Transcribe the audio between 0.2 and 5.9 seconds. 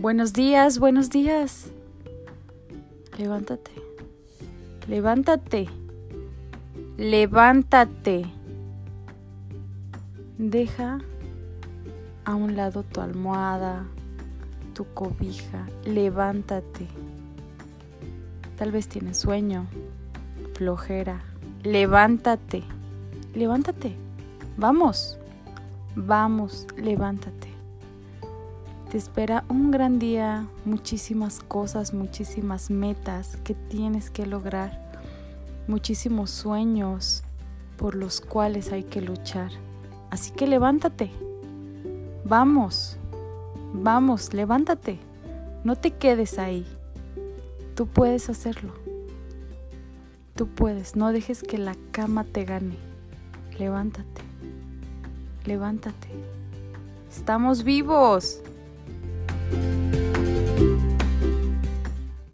días, buenos días. Levántate. Levántate.